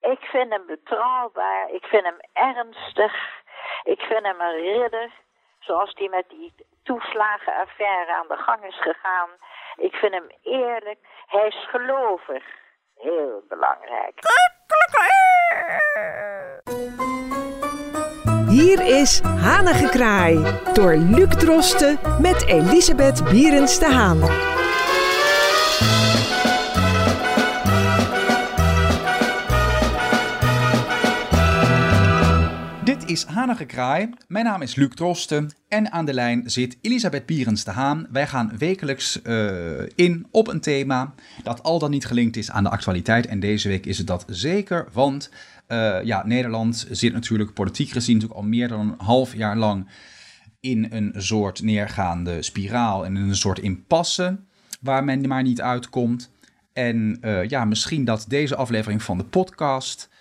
Ik 0.00 0.20
vind 0.20 0.50
hem 0.50 0.66
betrouwbaar. 0.66 1.70
Ik 1.70 1.84
vind 1.84 2.04
hem 2.04 2.18
ernstig. 2.32 3.12
Ik 3.82 4.00
vind 4.00 4.24
hem 4.24 4.40
een 4.40 4.60
ridder. 4.60 5.10
Zoals 5.58 5.94
die 5.94 6.08
met 6.10 6.24
die 6.28 6.54
toeslagenaffaire 6.82 8.12
aan 8.12 8.28
de 8.28 8.36
gang 8.36 8.64
is 8.64 8.80
gegaan. 8.80 9.28
Ik 9.76 9.94
vind 9.94 10.12
hem 10.12 10.30
eerlijk. 10.42 10.98
Hij 11.26 11.46
is 11.46 11.68
gelovig. 11.68 12.44
Heel 12.94 13.44
belangrijk. 13.48 14.18
Hier 18.48 18.80
is 18.80 19.20
Hanengekraai 19.20 20.34
door 20.72 20.94
Luc 20.94 21.28
Drosten 21.28 21.98
met 22.20 22.46
Elisabeth 22.46 23.24
Bierens 23.30 23.78
de 23.78 23.86
Haan. 23.86 24.53
Is 33.14 33.24
Hanengekraai. 33.24 34.10
Mijn 34.28 34.44
naam 34.44 34.62
is 34.62 34.74
Luc 34.74 34.94
Drosten 34.94 35.50
en 35.68 35.92
aan 35.92 36.04
de 36.04 36.14
lijn 36.14 36.50
zit 36.50 36.78
Elisabeth 36.80 37.26
Bierens 37.26 37.64
de 37.64 37.70
Haan. 37.70 38.06
Wij 38.10 38.26
gaan 38.26 38.52
wekelijks 38.58 39.20
uh, 39.22 39.82
in 39.94 40.26
op 40.30 40.48
een 40.48 40.60
thema 40.60 41.14
dat 41.42 41.62
al 41.62 41.78
dan 41.78 41.90
niet 41.90 42.06
gelinkt 42.06 42.36
is 42.36 42.50
aan 42.50 42.62
de 42.62 42.70
actualiteit. 42.70 43.26
En 43.26 43.40
deze 43.40 43.68
week 43.68 43.86
is 43.86 43.98
het 43.98 44.06
dat 44.06 44.24
zeker, 44.28 44.88
want 44.92 45.30
uh, 45.68 46.02
ja, 46.04 46.26
Nederland 46.26 46.86
zit 46.90 47.12
natuurlijk 47.12 47.52
politiek 47.52 47.90
gezien 47.90 48.14
natuurlijk 48.14 48.40
al 48.40 48.48
meer 48.48 48.68
dan 48.68 48.80
een 48.80 48.94
half 48.98 49.34
jaar 49.34 49.56
lang 49.56 49.88
in 50.60 50.86
een 50.90 51.12
soort 51.16 51.62
neergaande 51.62 52.42
spiraal 52.42 53.04
en 53.04 53.16
in 53.16 53.22
een 53.22 53.36
soort 53.36 53.58
impasse 53.58 54.38
waar 54.80 55.04
men 55.04 55.28
maar 55.28 55.42
niet 55.42 55.60
uitkomt. 55.60 56.30
En 56.72 57.18
uh, 57.20 57.48
ja, 57.48 57.64
misschien 57.64 58.04
dat 58.04 58.24
deze 58.28 58.56
aflevering 58.56 59.02
van 59.02 59.18
de 59.18 59.24
podcast 59.24 60.12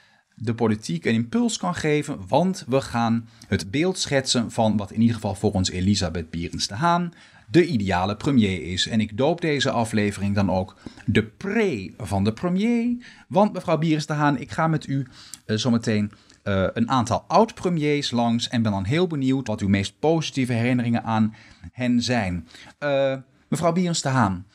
de 0.43 0.53
politiek 0.53 1.05
een 1.05 1.13
impuls 1.13 1.57
kan 1.57 1.75
geven, 1.75 2.17
want 2.27 2.65
we 2.67 2.81
gaan 2.81 3.27
het 3.47 3.71
beeld 3.71 3.97
schetsen 3.97 4.51
van 4.51 4.77
wat 4.77 4.91
in 4.91 4.99
ieder 4.99 5.15
geval 5.15 5.35
voor 5.35 5.51
ons 5.51 5.69
Elisabeth 5.69 6.29
Bierens 6.29 6.67
de 6.67 6.75
Haan 6.75 7.13
de 7.53 7.65
ideale 7.65 8.15
premier 8.15 8.63
is. 8.71 8.87
En 8.87 8.99
ik 8.99 9.17
doop 9.17 9.41
deze 9.41 9.71
aflevering 9.71 10.35
dan 10.35 10.51
ook 10.51 10.75
de 11.05 11.23
pre 11.23 11.93
van 11.97 12.23
de 12.23 12.33
premier. 12.33 12.95
Want 13.27 13.53
mevrouw 13.53 13.77
Bierens 13.77 14.05
de 14.05 14.13
Haan, 14.13 14.39
ik 14.39 14.51
ga 14.51 14.67
met 14.67 14.87
u 14.87 15.07
uh, 15.45 15.57
zometeen 15.57 16.11
uh, 16.43 16.67
een 16.73 16.89
aantal 16.89 17.23
oud-premiers 17.27 18.11
langs 18.11 18.49
en 18.49 18.61
ben 18.61 18.71
dan 18.71 18.83
heel 18.83 19.07
benieuwd 19.07 19.47
wat 19.47 19.61
uw 19.61 19.67
meest 19.67 19.99
positieve 19.99 20.53
herinneringen 20.53 21.03
aan 21.03 21.35
hen 21.71 22.01
zijn. 22.01 22.47
Uh, 22.79 23.15
mevrouw 23.47 23.71
Bierens 23.71 24.01
de 24.01 24.09
Haan, 24.09 24.45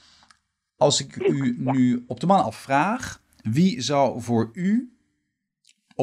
als 0.77 1.01
ik 1.01 1.17
u 1.17 1.57
nu 1.59 2.05
op 2.07 2.21
de 2.21 2.27
man 2.27 2.45
afvraag, 2.45 3.21
wie 3.43 3.81
zou 3.81 4.23
voor 4.23 4.51
u 4.53 4.98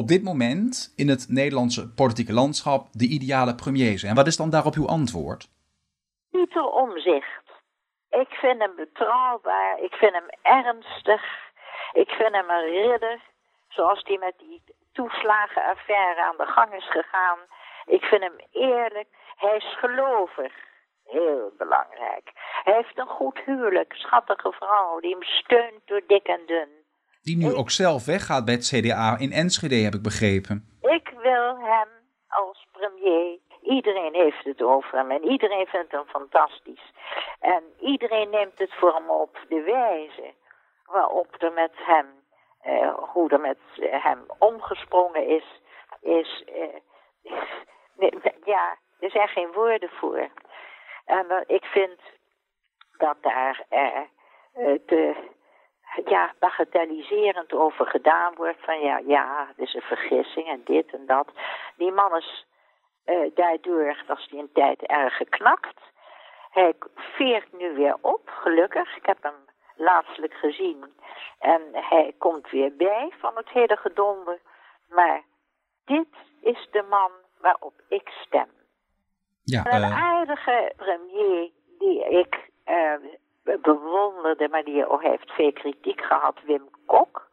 op 0.00 0.08
dit 0.08 0.22
moment 0.22 0.92
in 0.96 1.08
het 1.08 1.26
Nederlandse 1.28 1.94
politieke 1.94 2.32
landschap 2.32 2.82
de 2.92 3.08
ideale 3.16 3.54
premier 3.54 3.98
zijn? 3.98 4.10
En 4.10 4.16
wat 4.16 4.26
is 4.26 4.36
dan 4.36 4.50
daarop 4.50 4.74
uw 4.74 4.88
antwoord? 4.88 5.48
Pieter 6.30 6.68
Omzicht. 6.82 7.46
Ik 8.10 8.30
vind 8.42 8.58
hem 8.60 8.74
betrouwbaar, 8.76 9.78
ik 9.80 9.94
vind 9.94 10.12
hem 10.12 10.28
ernstig, 10.42 11.22
ik 11.92 12.08
vind 12.08 12.32
hem 12.34 12.50
een 12.50 12.70
ridder, 12.70 13.20
zoals 13.68 14.02
die 14.04 14.18
met 14.18 14.34
die 14.38 14.62
toeslagenaffaire 14.92 16.22
aan 16.24 16.36
de 16.36 16.46
gang 16.46 16.74
is 16.74 16.90
gegaan. 16.90 17.38
Ik 17.86 18.02
vind 18.02 18.22
hem 18.22 18.38
eerlijk, 18.52 19.08
hij 19.36 19.56
is 19.56 19.78
gelovig. 19.78 20.52
Heel 21.06 21.52
belangrijk. 21.58 22.30
Hij 22.64 22.74
heeft 22.74 22.98
een 22.98 23.14
goed 23.18 23.38
huwelijk, 23.38 23.92
schattige 23.92 24.52
vrouw 24.52 25.00
die 25.00 25.10
hem 25.10 25.22
steunt 25.22 25.80
door 25.84 26.02
dik 26.06 26.26
en 26.26 26.40
dun. 26.46 26.68
Die 27.28 27.36
nu 27.36 27.54
ook 27.54 27.70
zelf 27.70 28.04
weggaat 28.04 28.44
bij 28.44 28.54
het 28.54 28.68
CDA 28.72 29.18
in 29.18 29.32
Enschede, 29.32 29.74
heb 29.74 29.94
ik 29.94 30.02
begrepen. 30.02 30.56
Ik 30.80 31.08
wil 31.22 31.48
hem 31.58 31.88
als 32.28 32.66
premier. 32.72 33.38
Iedereen 33.62 34.14
heeft 34.14 34.44
het 34.44 34.62
over 34.62 34.98
hem 34.98 35.10
en 35.10 35.24
iedereen 35.24 35.66
vindt 35.66 35.92
hem 35.92 36.04
fantastisch. 36.06 36.92
En 37.40 37.62
iedereen 37.80 38.30
neemt 38.30 38.58
het 38.58 38.74
voor 38.74 38.94
hem 38.94 39.10
op. 39.10 39.38
De 39.48 39.62
wijze 39.62 40.34
waarop 40.84 41.34
er 41.38 41.52
met 41.52 41.72
hem, 41.74 42.06
uh, 42.66 42.94
hoe 42.94 43.30
er 43.30 43.40
met 43.40 43.58
hem 43.80 44.18
omgesprongen 44.38 45.28
is, 45.28 45.60
is, 46.00 46.44
uh, 47.98 48.18
ja, 48.44 48.76
er 49.00 49.10
zijn 49.10 49.28
geen 49.28 49.52
woorden 49.52 49.90
voor. 49.90 50.28
En 51.04 51.26
uh, 51.28 51.36
ik 51.46 51.64
vind 51.64 52.00
dat 52.98 53.16
daar 53.20 53.66
te 54.86 55.14
ja, 56.04 56.34
bagatelliserend 56.38 57.52
over 57.52 57.86
gedaan 57.86 58.34
wordt. 58.34 58.58
Van 58.60 58.80
ja, 58.80 59.00
ja, 59.06 59.46
het 59.48 59.58
is 59.58 59.74
een 59.74 59.82
vergissing 59.82 60.48
en 60.48 60.60
dit 60.64 60.92
en 60.92 61.06
dat. 61.06 61.28
Die 61.76 61.92
man 61.92 62.16
is 62.16 62.46
uh, 63.06 63.30
daardoor, 63.34 64.04
was 64.06 64.26
hij 64.30 64.38
een 64.38 64.52
tijd 64.52 64.82
erg 64.82 65.16
geknakt. 65.16 65.80
Hij 66.50 66.74
veert 66.94 67.52
nu 67.58 67.74
weer 67.74 67.96
op, 68.00 68.28
gelukkig. 68.28 68.96
Ik 68.96 69.06
heb 69.06 69.22
hem 69.22 69.34
laatstelijk 69.76 70.34
gezien. 70.34 70.84
En 71.38 71.62
hij 71.72 72.14
komt 72.18 72.50
weer 72.50 72.76
bij 72.76 73.12
van 73.18 73.36
het 73.36 73.48
hele 73.48 73.76
gedonder. 73.76 74.38
Maar 74.88 75.22
dit 75.84 76.08
is 76.40 76.68
de 76.70 76.84
man 76.88 77.10
waarop 77.40 77.74
ik 77.88 78.08
stem. 78.08 78.48
Ja, 79.42 79.66
een 79.66 79.80
uh... 79.80 80.02
aardige 80.02 80.72
premier 80.76 81.50
die 81.78 82.04
ik 82.08 82.50
uh, 82.66 82.92
bewonderde, 83.62 84.48
maar 84.48 84.64
die 84.64 84.88
ook 84.88 85.02
heeft 85.02 85.30
veel 85.30 85.52
kritiek 85.52 86.00
gehad, 86.00 86.34
Wim 86.44 86.68
Kok. 86.86 87.26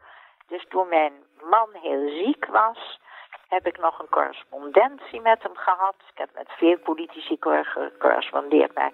Dus 0.47 0.65
toen 0.69 0.87
mijn 0.87 1.13
man 1.49 1.69
heel 1.71 2.09
ziek 2.09 2.45
was, 2.45 2.99
heb 3.47 3.67
ik 3.67 3.77
nog 3.79 3.99
een 3.99 4.09
correspondentie 4.09 5.21
met 5.21 5.43
hem 5.43 5.55
gehad. 5.55 5.95
Ik 6.11 6.17
heb 6.17 6.29
met 6.35 6.49
veel 6.57 6.77
politici 6.77 7.37
gecorrespondeerd, 7.39 8.75
maar 8.75 8.91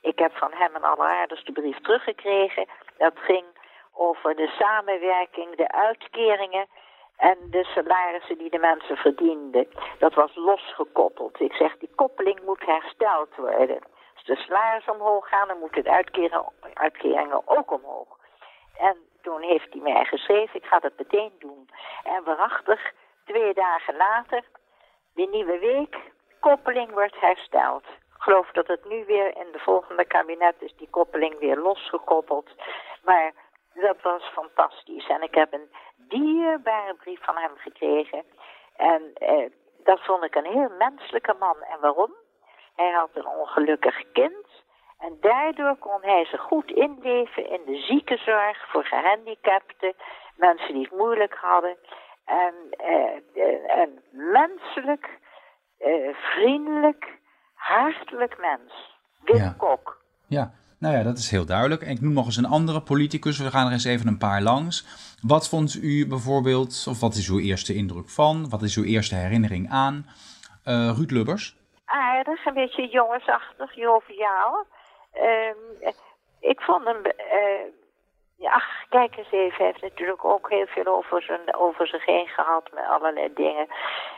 ik 0.00 0.18
heb 0.18 0.32
van 0.36 0.52
hem 0.52 0.74
een 0.74 0.84
alleraardigste 0.84 1.52
brief 1.52 1.80
teruggekregen. 1.80 2.66
Dat 2.96 3.12
ging 3.14 3.44
over 3.92 4.34
de 4.34 4.46
samenwerking, 4.58 5.56
de 5.56 5.72
uitkeringen 5.72 6.66
en 7.16 7.36
de 7.50 7.64
salarissen 7.64 8.38
die 8.38 8.50
de 8.50 8.58
mensen 8.58 8.96
verdienden. 8.96 9.68
Dat 9.98 10.14
was 10.14 10.34
losgekoppeld. 10.34 11.40
Ik 11.40 11.52
zeg, 11.52 11.76
die 11.78 11.90
koppeling 11.94 12.40
moet 12.44 12.66
hersteld 12.66 13.36
worden. 13.36 13.80
De 14.24 14.36
salarissen 14.36 14.92
omhoog 14.92 15.28
gaan, 15.28 15.48
dan 15.48 15.58
moeten 15.58 15.84
de 15.84 15.90
uitkeringen, 15.90 16.52
uitkeringen 16.74 17.42
ook 17.44 17.70
omhoog. 17.70 18.18
En 18.78 18.96
toen 19.22 19.42
heeft 19.42 19.72
hij 19.72 19.82
mij 19.82 20.04
geschreven, 20.04 20.56
ik 20.56 20.64
ga 20.64 20.78
dat 20.78 20.92
meteen 20.96 21.32
doen. 21.38 21.70
En 22.04 22.24
waarachtig, 22.24 22.92
twee 23.24 23.54
dagen 23.54 23.96
later, 23.96 24.44
de 25.14 25.28
nieuwe 25.30 25.58
week, 25.58 25.98
koppeling 26.40 26.90
wordt 26.90 27.20
hersteld. 27.20 27.84
Ik 27.84 28.28
geloof 28.28 28.50
dat 28.50 28.66
het 28.66 28.84
nu 28.84 29.04
weer 29.04 29.36
in 29.36 29.46
de 29.52 29.58
volgende 29.58 30.04
kabinet 30.04 30.54
is 30.58 30.74
die 30.76 30.90
koppeling 30.90 31.38
weer 31.38 31.56
losgekoppeld. 31.56 32.50
Maar 33.04 33.32
dat 33.74 34.02
was 34.02 34.22
fantastisch. 34.22 35.08
En 35.08 35.22
ik 35.22 35.34
heb 35.34 35.52
een 35.52 35.70
dierbare 35.96 36.94
brief 36.94 37.24
van 37.24 37.36
hem 37.36 37.56
gekregen. 37.56 38.24
En 38.76 39.10
eh, 39.14 39.50
dat 39.84 40.00
vond 40.00 40.24
ik 40.24 40.34
een 40.34 40.52
heel 40.52 40.70
menselijke 40.78 41.34
man. 41.38 41.62
En 41.62 41.80
waarom? 41.80 42.14
Hij 42.76 42.90
had 42.90 43.10
een 43.14 43.26
ongelukkig 43.26 44.12
kind. 44.12 44.46
En 44.98 45.16
daardoor 45.20 45.76
kon 45.76 45.98
hij 46.00 46.24
zich 46.24 46.40
goed 46.40 46.70
inleven 46.70 47.50
in 47.50 47.60
de 47.66 47.76
ziekenzorg 47.88 48.70
voor 48.70 48.84
gehandicapten, 48.84 49.94
mensen 50.36 50.74
die 50.74 50.82
het 50.82 50.98
moeilijk 50.98 51.34
hadden. 51.34 51.76
En 52.24 52.54
uh, 52.84 53.44
een 53.80 54.00
menselijk, 54.10 55.18
uh, 55.80 56.14
vriendelijk, 56.14 57.18
hartelijk 57.54 58.38
mens. 58.40 58.98
Wim 59.24 59.36
ja. 59.36 59.54
Kok. 59.58 60.02
Ja, 60.26 60.52
nou 60.78 60.96
ja, 60.96 61.02
dat 61.02 61.18
is 61.18 61.30
heel 61.30 61.46
duidelijk. 61.46 61.82
En 61.82 61.90
ik 61.90 62.00
noem 62.00 62.12
nog 62.12 62.26
eens 62.26 62.36
een 62.36 62.46
andere 62.46 62.80
politicus. 62.80 63.38
We 63.38 63.50
gaan 63.50 63.66
er 63.66 63.72
eens 63.72 63.84
even 63.84 64.08
een 64.08 64.18
paar 64.18 64.42
langs. 64.42 64.86
Wat 65.22 65.48
vond 65.48 65.74
u 65.74 66.06
bijvoorbeeld, 66.06 66.86
of 66.88 67.00
wat 67.00 67.14
is 67.14 67.28
uw 67.28 67.38
eerste 67.38 67.74
indruk 67.74 68.08
van? 68.08 68.48
Wat 68.48 68.62
is 68.62 68.76
uw 68.76 68.84
eerste 68.84 69.14
herinnering 69.14 69.70
aan? 69.70 70.06
Uh, 70.64 70.96
Ruud 70.96 71.10
Lubbers? 71.10 71.56
Aardig, 71.92 72.46
een 72.46 72.54
beetje 72.54 72.88
jongensachtig, 72.88 73.74
joviaal. 73.74 74.64
Um, 75.14 75.92
ik 76.40 76.60
vond 76.60 76.84
hem... 76.84 77.02
Uh, 77.06 77.72
ja, 78.36 78.62
kijk 78.88 79.16
eens 79.16 79.30
even, 79.30 79.56
hij 79.56 79.66
heeft 79.66 79.82
natuurlijk 79.82 80.24
ook 80.24 80.50
heel 80.50 80.66
veel 80.66 80.86
over, 80.86 81.22
zijn, 81.22 81.54
over 81.54 81.86
zich 81.86 82.04
heen 82.04 82.26
gehad 82.26 82.70
met 82.72 82.84
allerlei 82.84 83.32
dingen. 83.34 83.66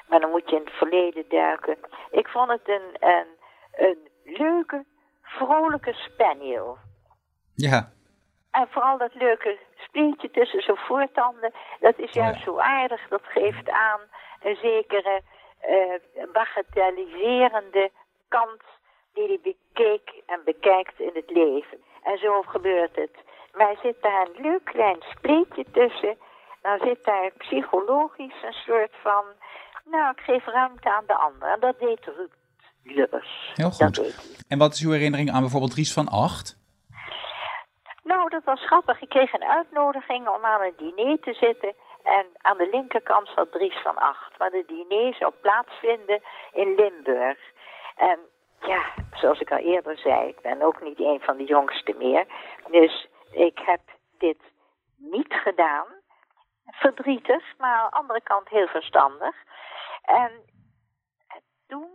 Maar 0.09 0.21
dan 0.21 0.31
moet 0.31 0.51
je 0.51 0.57
in 0.57 0.65
het 0.65 0.75
verleden 0.75 1.29
duiken. 1.29 1.77
Ik 2.11 2.29
vond 2.29 2.51
het 2.51 2.69
een, 2.69 2.97
een, 3.01 3.27
een 3.73 4.09
leuke, 4.25 4.85
vrolijke 5.23 5.93
spaniel. 5.93 6.79
Ja. 7.55 7.93
En 8.51 8.69
vooral 8.71 8.99
dat 8.99 9.15
leuke 9.15 9.59
spleetje 9.77 10.31
tussen 10.31 10.63
zijn 10.63 10.77
voortanden, 10.77 11.53
dat 11.81 11.99
is 11.99 12.13
juist 12.13 12.39
ja. 12.39 12.45
zo 12.45 12.59
aardig. 12.59 13.09
Dat 13.09 13.25
geeft 13.25 13.69
aan 13.69 14.01
een 14.43 14.57
zekere 14.57 15.23
uh, 15.69 16.33
bagatelliserende 16.33 17.91
kant 18.29 18.63
die 19.15 19.27
hij 19.27 19.41
bekeek 19.43 20.23
en 20.27 20.41
bekijkt 20.45 21.01
in 21.01 21.11
het 21.13 21.31
leven. 21.31 21.79
En 22.03 22.19
zo 22.19 22.43
gebeurt 22.43 22.97
het. 22.97 23.17
Maar 23.53 23.77
zit 23.83 24.03
daar 24.03 24.27
een 24.27 24.43
leuk 24.43 24.65
klein 24.65 25.03
spleetje 25.17 25.65
tussen. 25.73 26.17
dan 26.63 26.79
zit 26.79 27.05
daar 27.05 27.31
psychologisch 27.39 28.43
een 28.43 28.53
soort 28.67 28.95
van, 29.03 29.25
nou, 29.85 30.11
ik 30.11 30.21
geef 30.21 30.45
ruimte 30.47 30.95
aan 30.95 31.05
de 31.07 31.15
ander. 31.15 31.49
En 31.49 31.61
dat 31.61 31.79
deed 31.79 32.05
Ruud 32.05 32.31
Lubbers. 32.83 33.53
Heel 33.55 33.71
goed. 33.71 34.45
En 34.49 34.59
wat 34.59 34.73
is 34.73 34.81
uw 34.81 34.91
herinnering 34.91 35.31
aan 35.31 35.41
bijvoorbeeld 35.41 35.73
Dries 35.73 35.93
van 35.93 36.09
Acht? 36.09 36.63
Nou, 38.03 38.29
dat 38.29 38.45
was 38.45 38.67
grappig. 38.67 39.01
Ik 39.01 39.09
kreeg 39.09 39.33
een 39.33 39.45
uitnodiging 39.45 40.29
om 40.29 40.45
aan 40.45 40.61
een 40.61 40.75
diner 40.77 41.19
te 41.21 41.33
zitten. 41.33 41.75
En 42.05 42.27
aan 42.41 42.57
de 42.57 42.69
linkerkant 42.71 43.29
zat 43.29 43.53
Dries 43.53 43.83
van 43.83 43.97
Acht. 43.97 44.39
Maar 44.39 44.51
de 44.51 44.65
diner 44.67 45.15
zou 45.15 45.33
plaatsvinden 45.41 46.23
in 46.53 46.75
Limburg. 46.75 47.39
En 47.97 48.19
ja, 48.61 48.85
zoals 49.13 49.41
ik 49.41 49.51
al 49.51 49.59
eerder 49.59 49.99
zei, 49.99 50.29
ik 50.29 50.41
ben 50.41 50.63
ook 50.63 50.83
niet 50.83 51.01
een 51.01 51.21
van 51.21 51.37
de 51.37 51.45
jongsten 51.45 51.97
meer. 51.97 52.27
Dus 52.71 53.09
ik 53.31 53.59
heb 53.59 53.81
dit 54.19 54.41
niet 54.97 55.33
gedaan. 55.33 55.87
Verdrietig, 56.67 57.59
maar 57.59 57.79
aan 57.79 57.91
de 57.91 57.97
andere 57.97 58.21
kant 58.21 58.49
heel 58.49 58.67
verstandig. 58.67 59.37
En 60.03 60.33
toen, 61.67 61.91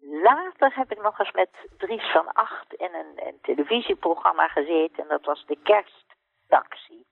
later 0.00 0.74
heb 0.74 0.92
ik 0.92 1.02
nog 1.02 1.18
eens 1.18 1.32
met 1.32 1.50
Dries 1.78 2.10
van 2.12 2.32
Acht 2.32 2.74
in 2.74 2.94
een, 2.94 3.26
een 3.26 3.38
televisieprogramma 3.42 4.48
gezeten. 4.48 5.02
En 5.02 5.08
dat 5.08 5.24
was 5.24 5.44
de 5.46 5.58
Kersttaxi. 5.62 7.04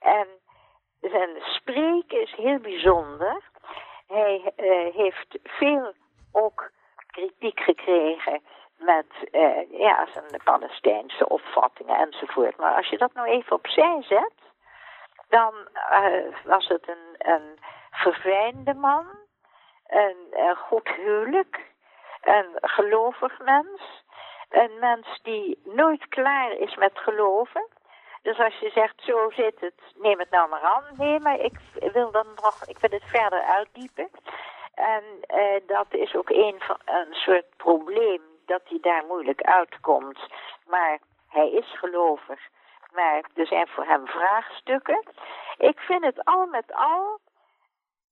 En 0.00 0.28
zijn 1.10 1.36
spreken 1.40 2.20
is 2.20 2.34
heel 2.34 2.58
bijzonder. 2.58 3.42
Hij 4.06 4.52
eh, 4.56 4.94
heeft 4.94 5.38
veel 5.42 5.92
ook 6.32 6.70
kritiek 7.06 7.60
gekregen 7.60 8.42
met 8.78 9.06
eh, 9.30 9.78
ja, 9.78 10.06
zijn 10.12 10.40
Palestijnse 10.44 11.28
opvattingen 11.28 11.96
enzovoort. 11.96 12.56
Maar 12.56 12.76
als 12.76 12.88
je 12.88 12.98
dat 12.98 13.14
nou 13.14 13.28
even 13.28 13.56
opzij 13.56 14.02
zet, 14.02 14.32
dan 15.28 15.54
eh, 15.90 16.44
was 16.44 16.68
het 16.68 16.88
een, 16.88 17.32
een 17.32 17.58
verfijnde 17.90 18.74
man, 18.74 19.06
een, 19.86 20.16
een 20.30 20.56
goed 20.56 20.88
huwelijk, 20.88 21.70
een 22.20 22.58
gelovig 22.60 23.38
mens, 23.38 24.04
een 24.48 24.78
mens 24.80 25.20
die 25.22 25.60
nooit 25.64 26.08
klaar 26.08 26.52
is 26.52 26.76
met 26.76 26.98
geloven. 26.98 27.66
Dus 28.22 28.38
als 28.38 28.58
je 28.58 28.70
zegt, 28.70 29.02
zo 29.02 29.30
zit 29.30 29.60
het, 29.60 29.80
neem 29.94 30.18
het 30.18 30.30
nou 30.30 30.48
maar 30.48 30.62
aan. 30.62 30.84
Nee, 30.96 31.20
maar 31.20 31.40
ik 31.40 31.58
wil 31.92 32.10
dan 32.10 32.26
nog, 32.42 32.64
ik 32.66 32.78
wil 32.78 32.90
het 32.90 33.04
verder 33.04 33.42
uitdiepen. 33.42 34.10
En 34.74 35.02
eh, 35.20 35.60
dat 35.66 35.86
is 35.90 36.14
ook 36.14 36.30
een, 36.30 36.54
van, 36.58 36.78
een 36.84 37.14
soort 37.14 37.56
probleem 37.56 38.22
dat 38.46 38.62
hij 38.64 38.78
daar 38.80 39.04
moeilijk 39.06 39.42
uitkomt. 39.42 40.18
Maar 40.66 40.98
hij 41.28 41.50
is 41.50 41.78
gelovig. 41.78 42.40
Maar 42.92 43.24
er 43.34 43.46
zijn 43.46 43.68
voor 43.68 43.84
hem 43.84 44.06
vraagstukken. 44.06 45.02
Ik 45.56 45.80
vind 45.80 46.04
het 46.04 46.24
al 46.24 46.46
met 46.46 46.74
al, 46.74 47.18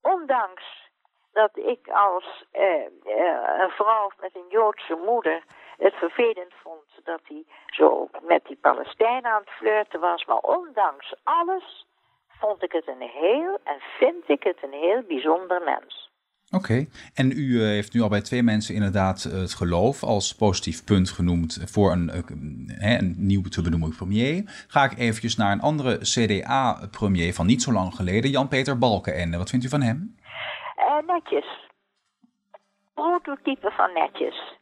ondanks 0.01 0.89
dat 1.31 1.57
ik 1.57 1.87
als 1.89 2.45
eh, 2.51 2.85
eh, 3.03 3.59
een 3.59 3.69
vrouw 3.69 4.11
met 4.19 4.35
een 4.35 4.47
Joodse 4.49 4.95
moeder 5.05 5.43
het 5.85 5.93
vervelend 5.93 6.53
vond 6.63 6.87
dat 7.03 7.21
hij 7.23 7.43
zo 7.67 8.09
met 8.21 8.45
die 8.45 8.57
Palestijnen 8.61 9.31
aan 9.31 9.41
het 9.45 9.49
flirten 9.49 9.99
was. 9.99 10.25
Maar 10.25 10.37
ondanks 10.37 11.15
alles 11.23 11.85
vond 12.27 12.63
ik 12.63 12.71
het 12.71 12.87
een 12.87 13.09
heel 13.13 13.59
en 13.63 13.79
vind 13.99 14.29
ik 14.29 14.43
het 14.43 14.57
een 14.61 14.79
heel 14.79 15.03
bijzonder 15.07 15.61
mens. 15.63 16.09
Oké, 16.53 16.85
en 17.13 17.31
u 17.31 17.61
eh, 17.61 17.67
heeft 17.67 17.93
nu 17.93 18.01
al 18.01 18.09
bij 18.09 18.21
twee 18.21 18.43
mensen 18.43 18.75
inderdaad 18.75 19.25
eh, 19.25 19.39
het 19.39 19.53
geloof 19.53 20.03
als 20.03 20.35
positief 20.35 20.83
punt 20.83 21.09
genoemd 21.09 21.63
voor 21.71 21.91
een, 21.91 22.09
eh, 22.09 22.97
een 22.97 23.15
nieuw 23.17 23.41
te 23.41 23.61
benoemen 23.61 23.95
premier. 23.95 24.65
Ga 24.67 24.83
ik 24.83 24.97
eventjes 24.97 25.35
naar 25.35 25.51
een 25.51 25.61
andere 25.61 25.97
CDA-premier 25.97 27.33
van 27.33 27.45
niet 27.45 27.61
zo 27.61 27.71
lang 27.71 27.95
geleden, 27.95 28.29
Jan-Peter 28.29 28.77
Balkenende. 28.77 29.37
Wat 29.37 29.49
vindt 29.49 29.65
u 29.65 29.69
van 29.69 29.81
hem? 29.81 30.19
Netjes. 31.05 31.69
Prototype 32.93 33.71
van 33.71 33.93
netjes. 33.93 34.59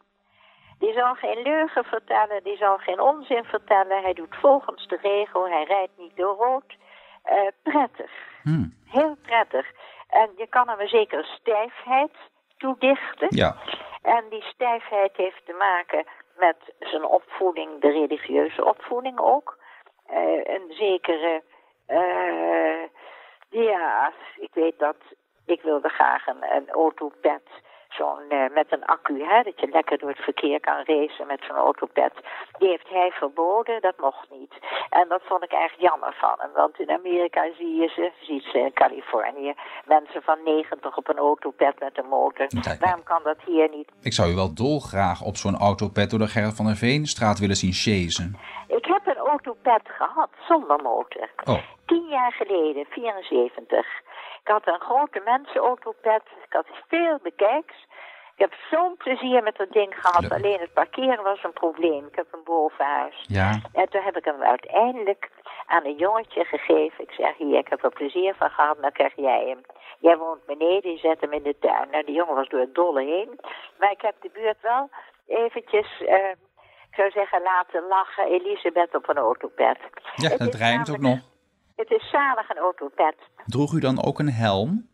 Die 0.80 0.94
zal 0.94 1.14
geen 1.14 1.42
leugen 1.42 1.84
vertellen, 1.84 2.44
die 2.44 2.58
zal 2.58 2.78
geen 2.78 3.00
onzin 3.00 3.44
vertellen. 3.44 4.02
Hij 4.02 4.14
doet 4.14 4.36
volgens 4.36 4.88
de 4.88 4.98
regel, 5.02 5.50
hij 5.50 5.64
rijdt 5.64 5.98
niet 5.98 6.16
door 6.16 6.36
rood. 6.36 6.78
Eh, 7.24 7.48
prettig. 7.64 8.12
Hmm. 8.44 8.74
Heel 8.86 9.16
prettig. 9.22 9.72
En 10.10 10.30
je 10.38 10.48
kan 10.48 10.68
hem 10.70 10.80
een 10.80 10.88
zekere 10.88 11.24
stijfheid 11.24 12.12
toedichten. 12.58 13.28
Ja, 13.30 13.56
En 14.02 14.24
die 14.30 14.44
stijfheid 14.44 15.16
heeft 15.16 15.46
te 15.46 15.54
maken 15.54 16.06
met 16.38 16.74
zijn 16.80 17.06
opvoeding, 17.06 17.82
de 17.82 17.92
religieuze 17.92 18.66
opvoeding 18.66 19.20
ook. 19.20 19.58
Eh, 20.06 20.44
een 20.44 20.66
zekere, 20.70 21.44
eh, 21.86 22.84
ja, 23.50 24.12
ik 24.36 24.50
weet 24.54 24.80
dat, 24.80 24.96
ik 25.46 25.62
wilde 25.62 25.90
graag 25.90 26.28
een, 26.28 26.56
een 26.56 26.70
autopet, 26.70 27.48
zo'n 27.90 28.30
eh, 28.30 28.54
met 28.54 28.68
een 28.70 28.86
accu, 28.86 29.24
hè, 29.24 29.44
dat 29.44 29.60
je 29.60 29.68
lekker 29.72 29.98
door 29.98 30.10
het 30.10 30.28
verkeer 30.30 30.60
kan 30.60 30.84
racen 30.86 31.28
met 31.28 31.42
zo'n 31.48 31.56
autopet. 31.56 32.14
Die 32.60 32.70
heeft 32.70 32.90
hij 32.90 33.12
verboden, 33.12 33.82
dat 33.82 33.98
mocht 34.00 34.28
niet. 34.40 34.54
En 34.90 35.06
dat 35.08 35.22
vond 35.24 35.44
ik 35.44 35.52
echt 35.52 35.76
jammer 35.78 36.14
van 36.20 36.36
hem, 36.38 36.52
want 36.56 36.80
in 36.80 36.90
Amerika 36.90 37.42
zie 37.58 37.76
je 37.76 37.88
ze, 37.88 38.12
ziet 38.22 38.44
ze 38.44 38.60
in 38.60 38.74
Californië, 38.74 39.54
mensen 39.86 40.22
van 40.22 40.38
90 40.44 40.98
op 40.98 41.10
een 41.10 41.18
autopet 41.18 41.80
met 41.80 41.98
een 41.98 42.10
motor. 42.10 42.48
Kijk. 42.62 42.80
Waarom 42.80 43.04
kan 43.04 43.22
dat 43.24 43.38
hier 43.46 43.70
niet? 43.70 43.90
ik 44.02 44.14
zou 44.14 44.32
u 44.32 44.36
wel 44.36 44.54
dolgraag 44.54 45.22
op 45.22 45.36
zo'n 45.36 45.58
autopet 45.58 46.10
door 46.10 46.20
de 46.20 46.28
Gerrit 46.28 46.56
van 46.56 46.66
der 46.66 46.76
Veenstraat 46.76 47.40
willen 47.40 47.56
zien 47.56 47.74
chasen. 47.74 48.38
Ik 48.70 48.86
heb 48.86 49.08
een 49.08 49.18
autopet 49.18 49.82
gehad 49.84 50.30
zonder 50.48 50.82
motor. 50.82 51.30
Oh, 51.46 51.58
Tien 51.86 52.08
jaar 52.08 52.32
geleden, 52.32 52.86
74. 52.90 53.88
Ik 54.42 54.48
had 54.48 54.68
een 54.68 54.80
grote 54.80 55.22
mensenautopet. 55.26 56.24
Ik 56.46 56.54
had 56.54 56.66
veel 56.88 57.20
bekijks. 57.24 57.74
Ik 58.36 58.46
heb 58.50 58.54
zo'n 58.72 58.98
plezier 58.98 59.44
met 59.44 59.58
dat 59.58 59.72
ding 59.72 59.96
gehad. 60.00 60.22
Leuk. 60.22 60.32
Alleen 60.32 60.60
het 60.60 60.74
parkeren 60.74 61.24
was 61.24 61.44
een 61.44 61.54
probleem. 61.54 62.06
Ik 62.06 62.16
heb 62.16 62.28
een 62.32 62.44
bovenhuis. 62.44 63.26
ja. 63.28 63.60
En 63.74 63.90
toen 63.90 64.02
heb 64.02 64.18
ik 64.18 64.26
hem 64.26 64.42
uiteindelijk 64.44 65.30
aan 65.66 65.86
een 65.86 65.96
jongetje 65.98 66.44
gegeven. 66.44 67.04
Ik 67.04 67.12
zeg, 67.12 67.38
hier, 67.38 67.58
ik 67.58 67.68
heb 67.68 67.84
er 67.84 67.90
plezier 67.90 68.36
van 68.36 68.50
gehad, 68.50 68.82
dan 68.82 68.92
krijg 68.92 69.16
jij 69.16 69.46
hem. 69.48 69.62
Jij 70.00 70.18
woont 70.18 70.46
beneden, 70.46 70.92
je 70.92 70.98
zet 70.98 71.22
hem 71.22 71.34
in 71.34 71.44
de 71.44 71.56
tuin. 71.60 71.90
Nou, 71.92 72.04
die 72.06 72.16
jongen 72.16 72.36
was 72.36 72.50
door 72.50 72.60
het 72.60 72.76
dolle 72.76 73.04
heen. 73.04 73.40
Maar 73.80 73.92
ik 73.92 74.02
heb 74.02 74.16
de 74.22 74.30
buurt 74.34 74.62
wel 74.62 74.90
eventjes, 75.28 76.02
eh, 76.02 76.18
ik 76.90 76.96
zou 76.96 77.12
zeggen, 77.12 77.42
laten 77.42 77.88
lachen. 77.88 78.26
Elisabeth 78.26 78.96
op 78.96 79.10
een 79.10 79.18
autopet. 79.18 79.80
Ja, 80.16 80.30
Het 80.30 80.40
dat 80.40 80.54
rijmt 80.54 80.90
ook 80.90 81.00
nog. 81.00 81.20
Het 81.76 81.92
is 81.92 82.10
zalig, 82.10 82.50
een 82.50 82.58
autopet. 82.58 83.16
Droeg 83.46 83.74
u 83.74 83.80
dan 83.80 84.04
ook 84.06 84.20
een 84.20 84.32
helm? 84.32 84.90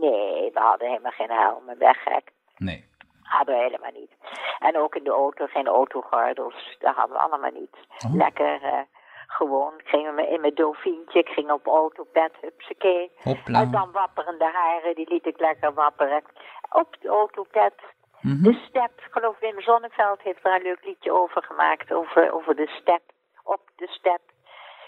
Nee, 0.00 0.50
we 0.52 0.60
hadden 0.60 0.88
helemaal 0.88 1.12
geen 1.12 1.30
helmen, 1.30 1.78
weg 1.78 2.02
gek. 2.02 2.30
Nee. 2.56 2.88
Hadden 3.22 3.54
we 3.54 3.62
helemaal 3.62 3.92
niet. 3.92 4.12
En 4.58 4.76
ook 4.76 4.94
in 4.94 5.04
de 5.04 5.10
auto 5.10 5.46
geen 5.46 5.66
autogordels. 5.66 6.76
Dat 6.78 6.94
hadden 6.94 7.16
we 7.16 7.22
allemaal 7.22 7.50
niet. 7.50 7.76
Oh. 8.06 8.14
Lekker 8.14 8.62
eh, 8.62 8.78
gewoon. 9.26 9.72
Ik 9.76 9.88
ging 9.88 10.20
in 10.28 10.40
mijn 10.40 10.54
dolfientje. 10.54 11.18
Ik 11.18 11.28
ging 11.28 11.50
op 11.50 11.66
autopet. 11.66 12.32
Hupsakee. 12.40 13.10
Hopla. 13.22 13.60
En 13.60 13.70
dan 13.70 13.92
wapperende 13.92 14.50
haren. 14.52 14.94
Die 14.94 15.08
liet 15.08 15.26
ik 15.26 15.40
lekker 15.40 15.74
wapperen. 15.74 16.22
Op 16.70 16.96
de 17.00 17.08
autopet. 17.08 17.74
Mhm. 18.20 18.42
De 18.42 18.52
step. 18.68 18.90
Ik 18.96 19.08
geloof 19.10 19.38
Wim 19.40 19.60
Zonneveld 19.60 20.20
heeft 20.22 20.42
daar 20.42 20.56
een 20.56 20.62
leuk 20.62 20.84
liedje 20.84 21.12
over 21.12 21.42
gemaakt. 21.42 21.92
Over, 21.92 22.32
over 22.32 22.56
de 22.56 22.66
step. 22.80 23.02
Op 23.42 23.60
de 23.76 23.86
step. 23.88 24.20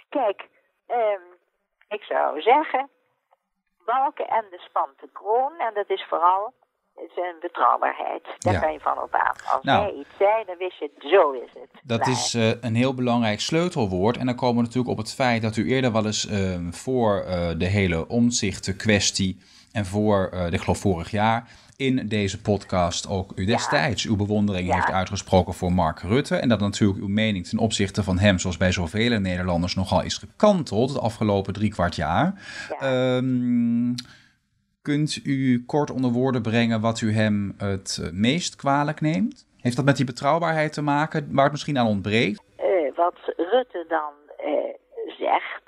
Kijk. 0.08 0.48
ehm, 0.86 1.20
ik 1.88 2.02
zou 2.02 2.40
zeggen. 2.40 2.88
Balken 3.84 4.28
en 4.28 4.44
de 4.50 4.58
spante 4.68 5.08
kroon. 5.12 5.52
En 5.58 5.74
dat 5.74 5.90
is 5.90 6.06
vooral 6.08 6.52
zijn 7.14 7.34
betrouwbaarheid. 7.40 8.24
Daar 8.38 8.52
Ja. 8.52 8.60
kan 8.60 8.72
je 8.72 8.80
van 8.80 8.98
op 9.02 9.14
aan. 9.14 9.34
Als 9.54 9.62
Nou. 9.62 9.82
hij 9.82 9.92
iets 9.92 10.16
zei, 10.18 10.44
dan 10.44 10.56
wist 10.56 10.78
je, 10.78 10.90
zo 10.98 11.30
is 11.30 11.50
het. 11.52 11.80
Dat 11.82 12.00
Klaar. 12.00 12.10
is 12.12 12.34
eh, 12.34 12.50
een 12.62 12.74
heel 12.74 12.94
belangrijk 12.94 13.40
sleutelwoord. 13.40 14.16
En 14.16 14.26
dan 14.26 14.34
komen 14.36 14.56
we 14.56 14.62
natuurlijk 14.62 14.90
op 14.92 14.96
het 14.98 15.14
feit 15.14 15.42
dat 15.42 15.56
u 15.56 15.68
eerder 15.70 15.92
wel 15.92 16.06
eens 16.06 16.26
eh, 16.26 16.58
voor 16.70 17.20
eh, 17.20 17.50
de 17.58 17.66
hele 17.66 18.08
omzichten-kwestie 18.08 19.40
en 19.72 19.86
voor, 19.86 20.28
eh, 20.32 20.52
ik 20.52 20.60
geloof 20.60 20.78
vorig 20.78 21.10
jaar, 21.10 21.48
in 21.76 22.08
deze 22.08 22.40
podcast 22.40 23.08
ook 23.08 23.32
u 23.34 23.44
destijds 23.44 24.06
uw 24.06 24.16
bewondering 24.16 24.66
Ja. 24.68 24.74
heeft 24.74 24.90
uitgesproken 24.90 25.54
voor 25.54 25.72
Mark 25.72 26.00
Rutte. 26.00 26.36
En 26.36 26.48
dat 26.48 26.60
natuurlijk 26.60 27.00
uw 27.00 27.08
mening 27.08 27.46
ten 27.46 27.58
opzichte 27.58 28.02
van 28.02 28.18
hem, 28.18 28.38
zoals 28.38 28.56
bij 28.56 28.72
zoveel 28.72 29.20
Nederlanders, 29.20 29.74
nogal 29.74 30.02
is 30.02 30.16
gekanteld 30.16 30.92
de 30.92 31.00
afgelopen 31.00 31.52
drie 31.52 31.70
kwart 31.70 31.96
jaar. 31.96 32.34
Ja. 32.80 33.16
Ehm, 33.16 33.94
kunt 34.82 35.20
u 35.24 35.64
kort 35.66 35.90
onder 35.90 36.10
woorden 36.10 36.42
brengen 36.42 36.80
wat 36.80 37.00
u 37.00 37.12
hem 37.12 37.54
het 37.56 38.00
eh, 38.02 38.10
meest 38.12 38.56
kwalijk 38.56 39.00
neemt? 39.00 39.46
Heeft 39.60 39.76
dat 39.76 39.84
met 39.84 39.96
die 39.96 40.06
betrouwbaarheid 40.06 40.72
te 40.72 40.82
maken, 40.82 41.28
waar 41.30 41.42
het 41.42 41.52
misschien 41.52 41.78
aan 41.78 41.86
ontbreekt? 41.86 42.42
Eh, 42.56 42.66
wat 42.96 43.14
Rutte 43.36 43.84
dan 43.88 44.12
zegt. 45.18 45.61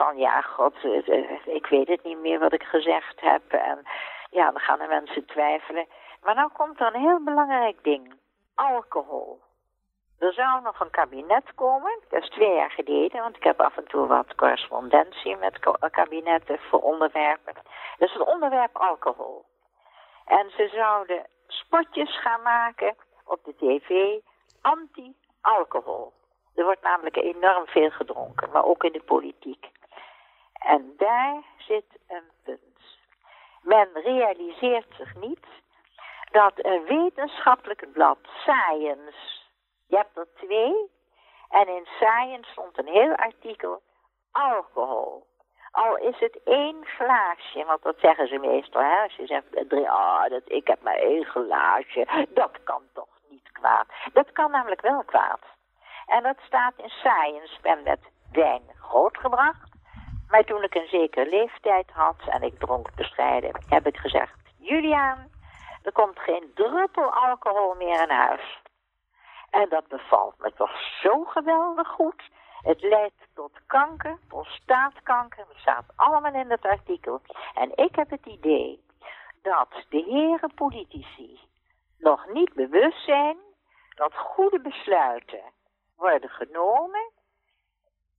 Van 0.00 0.16
ja, 0.16 0.40
god, 0.40 0.74
eh, 0.82 1.08
eh, 1.08 1.46
ik 1.46 1.66
weet 1.66 1.88
het 1.88 2.04
niet 2.04 2.18
meer 2.18 2.38
wat 2.38 2.52
ik 2.52 2.62
gezegd 2.62 3.20
heb. 3.20 3.52
En 3.52 3.82
ja, 4.30 4.50
dan 4.50 4.60
gaan 4.60 4.78
de 4.78 4.86
mensen 4.86 5.24
twijfelen. 5.26 5.86
Maar 6.22 6.34
nou 6.34 6.50
komt 6.52 6.80
er 6.80 6.94
een 6.94 7.00
heel 7.00 7.24
belangrijk 7.24 7.84
ding. 7.84 8.14
Alcohol. 8.54 9.40
Er 10.18 10.32
zou 10.32 10.62
nog 10.62 10.80
een 10.80 10.90
kabinet 10.90 11.54
komen, 11.54 11.98
dat 12.08 12.22
is 12.22 12.28
twee 12.28 12.54
jaar 12.54 12.70
geleden, 12.70 13.20
want 13.20 13.36
ik 13.36 13.42
heb 13.42 13.60
af 13.60 13.76
en 13.76 13.88
toe 13.88 14.06
wat 14.06 14.34
correspondentie 14.34 15.36
met 15.36 15.58
kabinetten 15.90 16.58
voor 16.58 16.80
onderwerpen. 16.80 17.54
Is 17.98 18.12
het 18.12 18.26
onderwerp 18.26 18.76
alcohol. 18.76 19.44
En 20.24 20.50
ze 20.50 20.68
zouden 20.74 21.26
spotjes 21.46 22.20
gaan 22.20 22.42
maken 22.42 22.94
op 23.24 23.44
de 23.44 23.54
tv 23.56 24.20
anti-alcohol. 24.60 26.12
Er 26.54 26.64
wordt 26.64 26.82
namelijk 26.82 27.16
enorm 27.16 27.66
veel 27.66 27.90
gedronken, 27.90 28.50
maar 28.50 28.64
ook 28.64 28.84
in 28.84 28.92
de 28.92 29.02
politiek. 29.02 29.70
En 30.60 30.94
daar 30.96 31.42
zit 31.56 31.98
een 32.08 32.30
punt. 32.44 32.98
Men 33.62 33.88
realiseert 33.92 34.94
zich 34.96 35.14
niet 35.14 35.46
dat 36.30 36.52
een 36.56 36.84
wetenschappelijk 36.84 37.92
blad, 37.92 38.18
Science, 38.22 39.40
je 39.86 39.96
hebt 39.96 40.16
er 40.16 40.28
twee, 40.34 40.90
en 41.48 41.68
in 41.68 41.86
Science 41.86 42.50
stond 42.50 42.78
een 42.78 42.86
heel 42.86 43.14
artikel, 43.14 43.82
alcohol. 44.30 45.26
Al 45.70 45.96
is 45.96 46.18
het 46.18 46.42
één 46.44 46.86
glaasje, 46.86 47.64
want 47.64 47.82
dat 47.82 47.96
zeggen 47.98 48.28
ze 48.28 48.38
meestal, 48.38 48.82
hè. 48.82 49.02
Als 49.02 49.16
je 49.16 49.26
zegt, 49.26 49.72
ah, 49.88 50.30
dat, 50.30 50.42
ik 50.44 50.66
heb 50.66 50.82
maar 50.82 50.96
één 50.96 51.24
glaasje, 51.24 52.26
dat 52.40 52.62
kan 52.62 52.82
toch 52.92 53.18
niet 53.28 53.52
kwaad. 53.52 53.86
Dat 54.12 54.32
kan 54.32 54.50
namelijk 54.50 54.80
wel 54.80 55.04
kwaad. 55.04 55.40
En 56.06 56.22
dat 56.22 56.36
staat 56.46 56.74
in 56.76 56.88
Science, 56.88 57.60
ben 57.62 57.82
met 57.82 58.00
wijn 58.32 58.62
grootgebracht. 58.80 59.69
Maar 60.30 60.44
toen 60.44 60.62
ik 60.62 60.74
een 60.74 60.88
zekere 60.88 61.28
leeftijd 61.28 61.90
had 61.90 62.16
en 62.26 62.42
ik 62.42 62.58
dronk 62.58 62.94
bescheiden, 62.94 63.64
heb 63.68 63.86
ik 63.86 63.96
gezegd, 63.96 64.34
Juliaan, 64.58 65.30
er 65.82 65.92
komt 65.92 66.18
geen 66.18 66.50
druppel 66.54 67.12
alcohol 67.14 67.74
meer 67.74 68.02
in 68.02 68.10
huis. 68.10 68.62
En 69.50 69.68
dat 69.68 69.88
bevalt 69.88 70.38
me 70.38 70.52
toch 70.52 70.70
zo 71.02 71.24
geweldig 71.24 71.88
goed. 71.88 72.22
Het 72.60 72.82
leidt 72.82 73.28
tot 73.34 73.60
kanker, 73.66 74.18
prostaatkanker, 74.28 75.44
dat 75.46 75.56
staat 75.56 75.84
allemaal 75.96 76.34
in 76.34 76.50
het 76.50 76.64
artikel. 76.64 77.20
En 77.54 77.76
ik 77.76 77.96
heb 77.96 78.10
het 78.10 78.26
idee 78.26 78.84
dat 79.42 79.68
de 79.88 80.02
heren 80.02 80.54
politici 80.54 81.40
nog 81.98 82.26
niet 82.32 82.54
bewust 82.54 83.04
zijn 83.04 83.36
dat 83.94 84.14
goede 84.14 84.60
besluiten 84.60 85.42
worden 85.96 86.30
genomen 86.30 87.10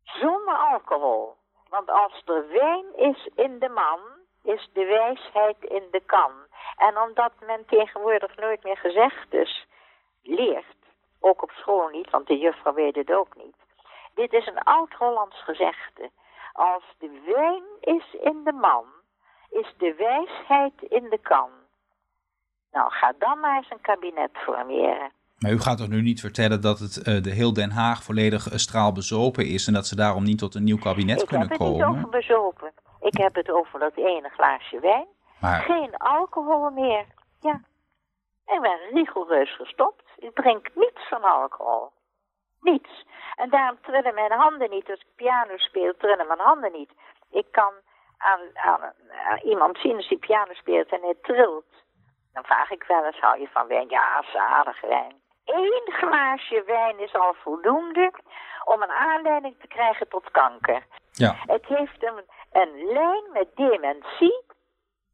zonder 0.04 0.56
alcohol. 0.56 1.40
Want 1.72 1.90
als 1.90 2.22
er 2.26 2.48
wijn 2.48 2.86
is 2.96 3.30
in 3.36 3.60
de 3.60 3.70
man, 3.70 4.00
is 4.44 4.70
de 4.74 4.86
wijsheid 4.86 5.64
in 5.64 5.84
de 5.92 6.02
kan. 6.06 6.32
En 6.78 6.98
omdat 6.98 7.32
men 7.46 7.66
tegenwoordig 7.66 8.36
nooit 8.36 8.64
meer 8.64 8.78
gezegd 8.78 9.34
is, 9.34 9.66
leert, 10.24 10.76
ook 11.20 11.42
op 11.42 11.52
school 11.52 11.88
niet, 11.88 12.10
want 12.10 12.28
de 12.28 12.38
juffrouw 12.38 12.74
weet 12.74 12.96
het 12.96 13.12
ook 13.12 13.36
niet. 13.36 13.56
Dit 14.14 14.34
is 14.34 14.48
een 14.48 14.60
oud-Hollands 14.60 15.44
gezegde. 15.44 16.12
Als 16.54 16.84
de 16.98 17.22
wijn 17.26 17.64
is 17.80 18.14
in 18.14 18.44
de 18.44 18.54
man, 18.54 18.86
is 19.50 19.74
de 19.78 19.94
wijsheid 19.94 20.82
in 20.82 21.10
de 21.10 21.18
kan. 21.18 21.50
Nou, 22.72 22.92
ga 22.92 23.14
dan 23.18 23.40
maar 23.40 23.56
eens 23.56 23.70
een 23.70 23.82
kabinet 23.82 24.38
formeren. 24.38 25.12
Maar 25.42 25.52
u 25.52 25.60
gaat 25.60 25.78
toch 25.78 25.88
nu 25.88 26.02
niet 26.02 26.20
vertellen 26.20 26.62
dat 26.62 26.80
het 26.80 26.98
uh, 26.98 27.22
de 27.24 27.30
heel 27.30 27.54
Den 27.54 27.72
Haag 27.72 28.04
volledig 28.04 28.52
uh, 28.52 28.58
straalbezopen 28.58 29.46
is 29.46 29.68
en 29.68 29.74
dat 29.74 29.88
ze 29.88 29.96
daarom 29.96 30.24
niet 30.24 30.38
tot 30.38 30.56
een 30.56 30.64
nieuw 30.64 30.78
kabinet 30.78 31.26
kunnen 31.26 31.58
komen? 31.58 31.76
Ik 31.76 31.80
heb 31.80 31.88
het 31.88 31.96
niet 31.96 32.06
over 32.06 32.10
bezopen. 32.10 32.72
Ik 33.00 33.18
heb 33.18 33.36
het 33.36 33.52
over 33.52 33.80
dat 33.80 33.96
ene 33.96 34.30
glaasje 34.30 34.80
wijn. 34.80 35.08
Maar... 35.40 35.62
Geen 35.62 35.98
alcohol 35.98 36.70
meer. 36.70 37.06
Ja. 37.40 37.62
Ik 38.46 38.62
ben 38.62 38.80
rigoureus 38.94 39.56
gestopt. 39.56 40.04
Ik 40.18 40.34
drink 40.34 40.70
niets 40.76 41.08
van 41.10 41.24
alcohol. 41.24 41.92
Niets. 42.60 43.06
En 43.36 43.50
daarom 43.50 43.78
trillen 43.82 44.14
mijn 44.14 44.32
handen 44.32 44.70
niet. 44.70 44.90
Als 44.90 45.00
ik 45.00 45.16
piano 45.16 45.58
speel, 45.58 45.94
trillen 45.98 46.28
mijn 46.28 46.40
handen 46.40 46.72
niet. 46.72 46.92
Ik 47.32 47.46
kan 47.52 47.74
aan, 48.18 48.40
aan, 48.54 48.94
iemand 49.44 49.78
zien 49.78 49.96
als 49.96 50.08
hij 50.08 50.18
piano 50.18 50.54
speelt 50.54 50.90
en 50.90 51.02
hij 51.02 51.16
trilt. 51.22 51.72
Dan 52.34 52.44
vraag 52.44 52.72
ik 52.72 52.84
wel 52.88 53.06
eens, 53.06 53.20
hou 53.20 53.40
je 53.40 53.48
van 53.48 53.68
wijn? 53.68 53.90
Ja, 53.90 54.24
zalig 54.34 54.82
wijn. 54.82 55.21
Eén 55.56 55.94
glaasje 55.94 56.64
wijn 56.66 57.00
is 57.00 57.14
al 57.14 57.36
voldoende 57.44 58.12
om 58.64 58.82
een 58.82 58.96
aanleiding 59.10 59.56
te 59.60 59.68
krijgen 59.68 60.08
tot 60.08 60.32
kanker. 60.32 60.86
Ja. 61.12 61.36
Het 61.46 61.66
heeft 61.66 62.04
een, 62.04 62.24
een 62.52 62.94
lijn 62.94 63.24
met 63.34 63.48
dementie. 63.56 64.44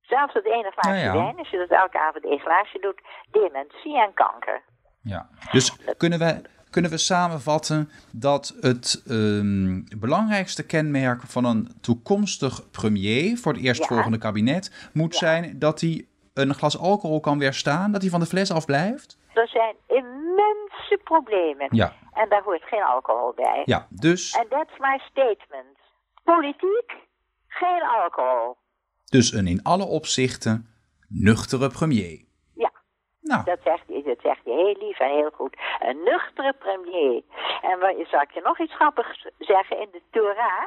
Zelfs 0.01 0.33
het 0.33 0.45
ene 0.45 0.71
glaasje 0.75 1.11
wijn, 1.11 1.37
als 1.37 1.49
je 1.49 1.57
dat 1.57 1.79
elke 1.79 1.99
avond 1.99 2.25
één 2.25 2.39
glaasje 2.39 2.79
doet, 2.79 3.01
dementie 3.31 4.01
en 4.01 4.13
kanker. 4.13 4.61
Ja, 5.01 5.29
dus 5.51 5.77
kunnen 5.97 6.19
we, 6.19 6.41
kunnen 6.69 6.91
we 6.91 6.97
samenvatten 6.97 7.89
dat 8.11 8.57
het 8.61 9.03
um, 9.09 9.83
belangrijkste 9.99 10.65
kenmerk 10.65 11.21
van 11.21 11.45
een 11.45 11.67
toekomstig 11.81 12.71
premier 12.71 13.37
voor 13.37 13.53
het 13.53 13.61
eerstvolgende 13.61 14.17
kabinet 14.17 14.89
moet 14.93 15.15
zijn 15.15 15.59
dat 15.59 15.81
hij 15.81 16.07
een 16.33 16.53
glas 16.53 16.79
alcohol 16.79 17.19
kan 17.19 17.39
weerstaan, 17.39 17.91
dat 17.91 18.01
hij 18.01 18.09
van 18.09 18.19
de 18.19 18.25
fles 18.25 18.51
af 18.51 18.65
blijft? 18.65 19.17
Er 19.33 19.47
zijn 19.47 19.75
problemen. 20.95 21.67
Ja. 21.71 21.93
En 22.13 22.29
daar 22.29 22.43
hoort 22.43 22.63
geen 22.63 22.83
alcohol 22.83 23.33
bij. 23.33 23.61
Ja, 23.65 23.87
dus... 23.89 24.31
En 24.31 24.47
that's 24.49 24.77
my 24.77 24.97
statement. 25.09 25.77
Politiek, 26.23 26.95
geen 27.47 27.81
alcohol. 27.81 28.57
Dus 29.05 29.33
een 29.33 29.47
in 29.47 29.63
alle 29.63 29.85
opzichten 29.85 30.67
nuchtere 31.07 31.69
premier. 31.69 32.27
Nou. 33.27 33.43
Dat, 33.43 33.59
zegt, 33.63 33.87
dat 33.87 34.19
zegt 34.21 34.45
hij 34.45 34.53
heel 34.53 34.75
lief 34.79 34.99
en 34.99 35.09
heel 35.09 35.31
goed. 35.33 35.57
Een 35.79 36.03
nuchtere 36.03 36.53
premier. 36.53 37.23
En 37.61 37.79
wat, 37.79 38.07
zal 38.07 38.21
ik 38.21 38.31
je 38.31 38.41
nog 38.41 38.59
iets 38.59 38.75
grappigs 38.75 39.27
zeggen 39.39 39.79
in 39.79 39.89
de 39.91 40.01
Torah? 40.11 40.65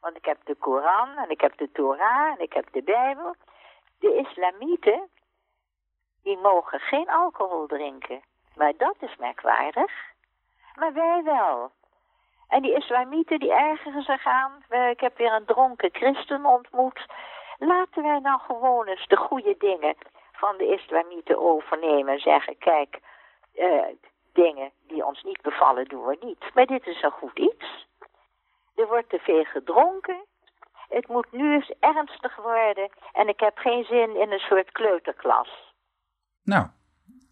Want 0.00 0.16
ik 0.16 0.24
heb 0.24 0.38
de 0.44 0.54
Koran 0.54 1.16
en 1.16 1.30
ik 1.30 1.40
heb 1.40 1.58
de 1.58 1.68
Torah 1.72 2.32
en 2.32 2.40
ik 2.40 2.52
heb 2.52 2.72
de 2.72 2.82
Bijbel. 2.82 3.34
De 3.98 4.14
islamieten, 4.14 5.08
die 6.22 6.38
mogen 6.38 6.80
geen 6.80 7.08
alcohol 7.08 7.66
drinken. 7.66 8.20
Maar 8.54 8.72
dat 8.76 8.96
is 8.98 9.16
merkwaardig. 9.16 9.92
Maar 10.74 10.92
wij 10.92 11.22
wel. 11.24 11.70
En 12.48 12.62
die 12.62 12.74
islamieten 12.74 13.38
die 13.38 13.52
ergeren 13.52 14.02
zich 14.02 14.26
aan. 14.26 14.64
Ik 14.90 15.00
heb 15.00 15.16
weer 15.16 15.32
een 15.32 15.44
dronken 15.44 15.90
christen 15.92 16.44
ontmoet. 16.44 17.06
Laten 17.58 18.02
wij 18.02 18.18
nou 18.18 18.40
gewoon 18.40 18.86
eens 18.86 19.06
de 19.06 19.16
goede 19.16 19.54
dingen 19.58 19.94
van 20.32 20.56
de 20.56 20.66
islamieten 20.66 21.38
overnemen 21.38 22.12
en 22.12 22.20
zeggen, 22.20 22.58
kijk, 22.58 23.00
uh, 23.54 23.82
dingen 24.32 24.70
die 24.86 25.06
ons 25.06 25.22
niet 25.22 25.42
bevallen 25.42 25.84
doen 25.84 26.04
we 26.04 26.16
niet. 26.20 26.54
Maar 26.54 26.66
dit 26.66 26.86
is 26.86 27.02
een 27.02 27.10
goed 27.10 27.38
iets. 27.38 27.86
Er 28.74 28.86
wordt 28.86 29.08
te 29.08 29.18
veel 29.18 29.44
gedronken. 29.44 30.24
Het 30.88 31.08
moet 31.08 31.32
nu 31.32 31.54
eens 31.54 31.72
ernstig 31.80 32.36
worden. 32.36 32.90
En 33.12 33.28
ik 33.28 33.40
heb 33.40 33.58
geen 33.58 33.84
zin 33.84 34.16
in 34.16 34.32
een 34.32 34.38
soort 34.38 34.72
kleuterklas. 34.72 35.74
Nou, 36.44 36.66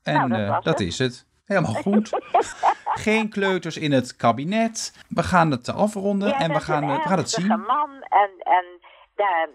en 0.02 0.28
nou, 0.28 0.28
dat, 0.28 0.40
uh, 0.40 0.62
dat 0.62 0.81
is 0.81 0.99
het. 0.99 1.26
Helemaal 1.45 1.75
goed. 1.75 2.11
Geen 3.07 3.28
kleuters 3.28 3.76
in 3.76 3.93
het 3.93 4.17
kabinet. 4.17 5.05
We 5.09 5.23
gaan 5.23 5.50
het 5.50 5.69
afronden 5.69 6.35
en 6.35 6.52
we 6.52 6.61
gaan, 6.61 6.87
we 6.87 7.00
gaan 7.00 7.19
het 7.19 7.31
zien. 7.31 7.50
Een 7.50 7.61
man 7.61 7.90
en, 8.02 8.31
en 8.38 8.64
daar 9.14 9.49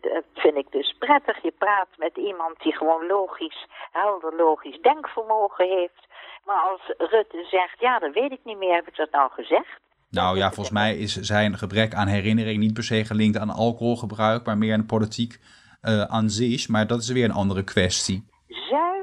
dat 0.00 0.24
vind 0.34 0.56
ik 0.56 0.66
dus 0.70 0.96
prettig. 0.98 1.42
Je 1.42 1.54
praat 1.58 1.88
met 1.96 2.16
iemand 2.16 2.62
die 2.62 2.76
gewoon 2.76 3.06
logisch, 3.06 3.66
helder 3.92 4.36
logisch 4.36 4.78
denkvermogen 4.82 5.68
heeft. 5.68 6.06
Maar 6.44 6.60
als 6.70 7.10
Rutte 7.10 7.46
zegt, 7.50 7.80
ja, 7.80 7.98
dat 7.98 8.12
weet 8.12 8.32
ik 8.32 8.40
niet 8.44 8.58
meer, 8.58 8.74
heb 8.74 8.88
ik 8.88 8.96
dat 8.96 9.10
nou 9.10 9.30
gezegd? 9.32 9.80
Nou 10.10 10.36
ja, 10.36 10.46
volgens 10.46 10.74
mij 10.74 10.96
is 10.96 11.20
zijn 11.20 11.58
gebrek 11.58 11.94
aan 11.94 12.06
herinnering 12.06 12.58
niet 12.58 12.74
per 12.74 12.82
se 12.82 13.04
gelinkt 13.04 13.38
aan 13.38 13.50
alcoholgebruik, 13.50 14.46
maar 14.46 14.58
meer 14.58 14.74
aan 14.74 14.86
politiek 14.86 15.38
uh, 15.82 16.02
aan 16.02 16.30
zich. 16.30 16.68
Maar 16.68 16.86
dat 16.86 17.00
is 17.00 17.08
weer 17.08 17.24
een 17.24 17.32
andere 17.32 17.64
kwestie. 17.64 18.28
Zuiver, 18.48 18.93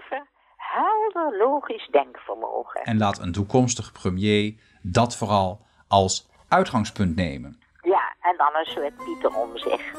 helder, 1.14 1.38
logisch 1.38 1.88
denkvermogen. 1.92 2.82
En 2.84 2.98
laat 2.98 3.20
een 3.20 3.32
toekomstige 3.32 3.92
premier 3.92 4.56
dat 4.82 5.18
vooral 5.18 5.62
als 5.88 6.30
uitgangspunt 6.48 7.16
nemen. 7.16 7.60
Ja, 7.82 8.16
en 8.22 8.38
dan 8.38 8.50
een 8.54 8.66
soort 8.66 8.98
Pieter 8.98 9.36
Omzicht. 9.36 9.92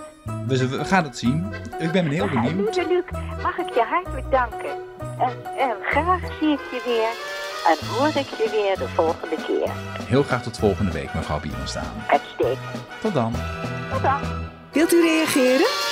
We, 0.46 0.68
we 0.68 0.84
gaan 0.84 1.04
het 1.04 1.18
zien. 1.18 1.52
Ik 1.78 1.92
ben 1.92 2.06
heel 2.06 2.28
benieuwd. 2.28 2.76
Lieve 2.76 2.88
Luc, 2.88 3.20
mag 3.42 3.58
ik 3.58 3.74
je 3.74 3.82
hartelijk 3.82 4.30
danken. 4.30 4.70
En, 5.18 5.56
en 5.58 5.76
graag 5.82 6.20
zie 6.38 6.52
ik 6.52 6.60
je 6.70 6.82
weer 6.84 7.40
en 7.66 7.86
hoor 7.86 8.08
ik 8.08 8.28
je 8.28 8.48
weer 8.50 8.78
de 8.78 8.88
volgende 8.88 9.36
keer. 9.36 9.70
Heel 10.06 10.22
graag 10.22 10.42
tot 10.42 10.58
volgende 10.58 10.92
week, 10.92 11.14
mevrouw 11.14 11.40
Bierenstaan. 11.40 12.04
Uitstekend. 12.08 13.00
Tot 13.00 13.14
dan. 13.14 13.32
Tot 13.92 14.02
dan. 14.02 14.20
Wilt 14.72 14.92
u 14.92 15.00
reageren? 15.00 15.91